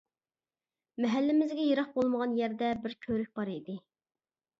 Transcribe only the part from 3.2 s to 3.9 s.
بار ئىدى.